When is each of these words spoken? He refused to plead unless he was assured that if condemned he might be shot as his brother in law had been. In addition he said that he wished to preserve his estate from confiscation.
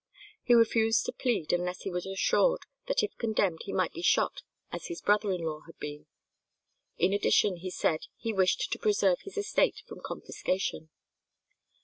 He 0.43 0.55
refused 0.55 1.05
to 1.05 1.11
plead 1.11 1.53
unless 1.53 1.81
he 1.81 1.91
was 1.91 2.07
assured 2.07 2.63
that 2.87 3.03
if 3.03 3.15
condemned 3.19 3.59
he 3.65 3.71
might 3.71 3.93
be 3.93 4.01
shot 4.01 4.41
as 4.71 4.87
his 4.87 4.99
brother 4.99 5.31
in 5.31 5.41
law 5.41 5.59
had 5.67 5.77
been. 5.77 6.07
In 6.97 7.13
addition 7.13 7.57
he 7.57 7.69
said 7.69 7.99
that 7.99 8.07
he 8.17 8.33
wished 8.33 8.71
to 8.71 8.79
preserve 8.79 9.21
his 9.21 9.37
estate 9.37 9.83
from 9.85 10.01
confiscation. 10.03 10.89